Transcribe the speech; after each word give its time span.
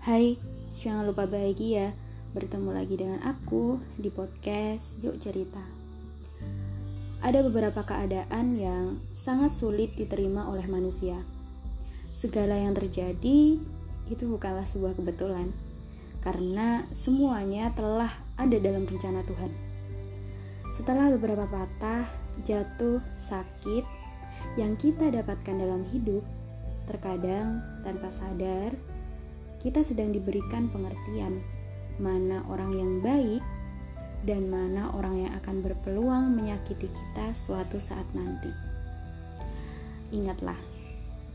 Hai, 0.00 0.36
jangan 0.82 1.08
lupa 1.08 1.24
bahagia 1.24 1.96
bertemu 2.36 2.70
lagi 2.76 2.94
dengan 3.00 3.20
aku 3.24 3.80
di 3.96 4.12
podcast 4.12 5.00
Yuk 5.00 5.16
Cerita. 5.24 5.62
Ada 7.20 7.40
beberapa 7.46 7.84
keadaan 7.84 8.56
yang 8.60 9.00
sangat 9.20 9.56
sulit 9.56 9.92
diterima 9.96 10.48
oleh 10.48 10.64
manusia. 10.68 11.20
Segala 12.16 12.56
yang 12.56 12.76
terjadi 12.76 13.60
itu 14.12 14.24
bukanlah 14.28 14.64
sebuah 14.72 14.96
kebetulan, 14.96 15.52
karena 16.20 16.84
semuanya 16.96 17.72
telah 17.72 18.12
ada 18.36 18.56
dalam 18.60 18.84
rencana 18.84 19.24
Tuhan. 19.24 19.52
Setelah 20.76 21.12
beberapa 21.16 21.44
patah, 21.48 22.08
jatuh, 22.48 23.04
sakit 23.28 23.84
yang 24.58 24.74
kita 24.80 25.12
dapatkan 25.12 25.54
dalam 25.54 25.84
hidup, 25.92 26.24
terkadang 26.90 27.62
tanpa 27.86 28.10
sadar 28.10 28.74
kita 29.62 29.86
sedang 29.86 30.10
diberikan 30.10 30.66
pengertian 30.74 31.38
mana 32.02 32.42
orang 32.50 32.74
yang 32.74 32.92
baik 33.04 33.44
dan 34.26 34.50
mana 34.50 34.92
orang 34.96 35.24
yang 35.28 35.32
akan 35.40 35.64
berpeluang 35.64 36.36
menyakiti 36.36 36.88
kita 36.88 37.26
suatu 37.32 37.80
saat 37.80 38.04
nanti. 38.12 38.52
Ingatlah, 40.12 40.58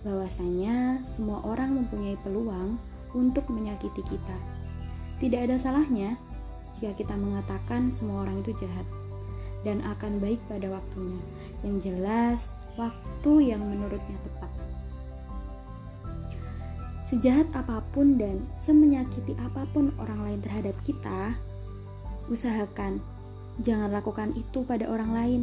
bahwasanya 0.05 1.01
semua 1.05 1.41
orang 1.45 1.73
mempunyai 1.73 2.17
peluang 2.21 2.77
untuk 3.17 3.49
menyakiti 3.49 4.05
kita. 4.05 4.37
Tidak 5.17 5.49
ada 5.49 5.57
salahnya 5.57 6.19
jika 6.77 6.93
kita 6.93 7.15
mengatakan 7.15 7.89
semua 7.89 8.27
orang 8.27 8.43
itu 8.43 8.53
jahat 8.59 8.85
dan 9.65 9.81
akan 9.81 10.21
baik 10.21 10.37
pada 10.45 10.69
waktunya. 10.69 11.21
Yang 11.65 11.77
jelas, 11.89 12.39
waktu 12.77 13.55
yang 13.55 13.65
menurutnya 13.65 14.17
tepat. 14.21 14.51
Sejahat 17.05 17.45
apa 17.53 17.85
pun 17.93 18.17
dan 18.17 18.41
semenyakiti 18.57 19.37
apa 19.37 19.69
pun 19.69 19.93
orang 20.01 20.25
lain 20.25 20.39
terhadap 20.41 20.73
kita, 20.89 21.37
usahakan 22.33 22.97
jangan 23.61 23.93
lakukan 23.93 24.33
itu 24.33 24.65
pada 24.65 24.89
orang 24.89 25.11
lain. 25.13 25.41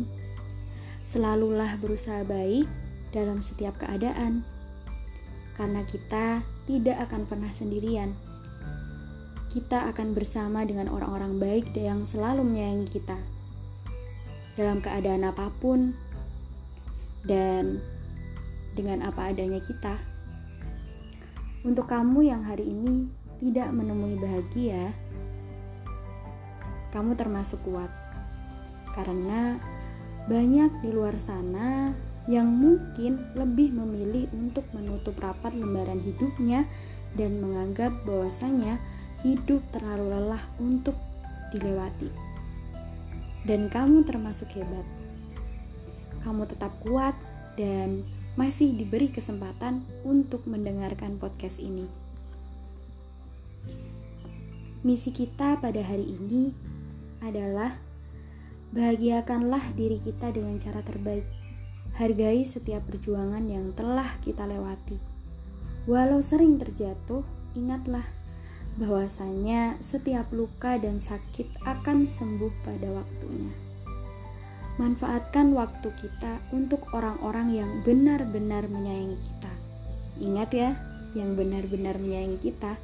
Selalulah 1.07 1.79
berusaha 1.79 2.27
baik 2.27 2.67
dalam 3.15 3.45
setiap 3.47 3.79
keadaan, 3.79 4.43
karena 5.55 5.87
kita 5.87 6.43
tidak 6.67 6.99
akan 7.07 7.31
pernah 7.31 7.53
sendirian. 7.55 8.11
Kita 9.53 9.87
akan 9.93 10.17
bersama 10.17 10.65
dengan 10.65 10.89
orang-orang 10.91 11.37
baik 11.37 11.77
yang 11.77 12.09
selalu 12.09 12.43
menyayangi 12.43 12.89
kita 12.89 13.19
dalam 14.57 14.81
keadaan 14.81 15.29
apa 15.29 15.53
pun 15.61 15.93
dan 17.29 17.79
dengan 18.75 19.05
apa 19.05 19.31
adanya 19.31 19.61
kita. 19.63 19.95
Untuk 21.63 21.87
kamu 21.87 22.27
yang 22.27 22.43
hari 22.43 22.67
ini 22.67 23.07
tidak 23.39 23.71
menemui 23.71 24.19
bahagia, 24.19 24.91
kamu 26.91 27.15
termasuk 27.15 27.63
kuat. 27.63 27.87
Karena 28.99 29.63
banyak 30.27 30.71
di 30.83 30.91
luar 30.91 31.15
sana 31.23 31.95
yang 32.27 32.51
mungkin 32.51 33.23
lebih 33.39 33.79
memilih 33.79 34.27
untuk 34.35 34.67
menutup 34.75 35.15
rapat 35.23 35.55
lembaran 35.55 36.03
hidupnya 36.03 36.67
dan 37.15 37.39
menganggap 37.39 37.95
bahwasanya 38.11 38.83
hidup 39.23 39.63
terlalu 39.71 40.19
lelah 40.19 40.43
untuk 40.59 40.99
dilewati. 41.55 42.11
Dan 43.47 43.71
kamu 43.71 44.03
termasuk 44.03 44.51
hebat. 44.59 44.87
Kamu 46.27 46.43
tetap 46.51 46.75
kuat 46.83 47.15
dan 47.55 48.03
masih 48.33 48.73
diberi 48.73 49.13
kesempatan 49.13 49.85
untuk 50.09 50.49
mendengarkan 50.49 51.21
podcast 51.21 51.61
ini. 51.61 51.85
Misi 54.83 55.15
kita 55.15 55.61
pada 55.63 55.79
hari 55.85 56.17
ini 56.17 56.51
adalah 57.23 57.77
bahagiakanlah 58.73 59.77
diri 59.77 60.01
kita 60.01 60.33
dengan 60.33 60.59
cara 60.59 60.81
terbaik. 60.83 61.29
Hargai 61.93 62.49
setiap 62.49 62.83
perjuangan 62.89 63.45
yang 63.47 63.71
telah 63.77 64.09
kita 64.25 64.49
lewati. 64.49 64.97
Walau 65.85 66.25
sering 66.25 66.57
terjatuh, 66.57 67.21
ingatlah 67.53 68.03
bahwasanya 68.81 69.77
setiap 69.85 70.25
luka 70.33 70.81
dan 70.81 70.99
sakit 71.05 71.53
akan 71.69 72.09
sembuh 72.09 72.53
pada 72.65 72.89
waktunya. 72.97 73.72
Manfaatkan 74.81 75.53
waktu 75.53 75.93
kita 76.01 76.41
untuk 76.57 76.89
orang-orang 76.97 77.53
yang 77.53 77.71
benar-benar 77.85 78.65
menyayangi 78.73 79.21
kita. 79.21 79.53
Ingat 80.17 80.51
ya, 80.57 80.71
yang 81.13 81.37
benar-benar 81.37 82.01
menyayangi 82.01 82.41
kita. 82.41 82.81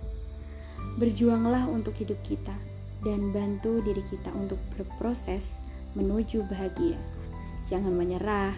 Berjuanglah 1.01 1.65
untuk 1.65 1.97
hidup 1.97 2.21
kita 2.29 2.53
dan 3.07 3.33
bantu 3.33 3.81
diri 3.81 4.05
kita 4.13 4.29
untuk 4.37 4.61
berproses 4.77 5.49
menuju 5.97 6.45
bahagia. 6.53 7.01
Jangan 7.73 7.97
menyerah. 7.97 8.53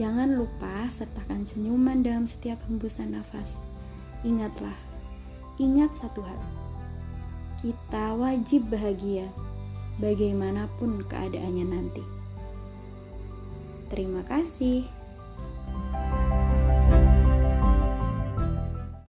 Jangan 0.00 0.38
lupa 0.38 0.88
sertakan 0.94 1.44
senyuman 1.52 2.00
dalam 2.00 2.30
setiap 2.30 2.56
hembusan 2.70 3.12
nafas. 3.18 3.50
Ingatlah, 4.22 4.78
ingat 5.58 5.90
satu 5.98 6.22
hal. 6.22 6.40
Kita 7.58 8.14
wajib 8.14 8.70
bahagia 8.70 9.26
bagaimanapun 9.98 11.02
keadaannya 11.10 11.66
nanti. 11.66 12.17
Terima 13.88 14.20
kasih. 14.24 14.97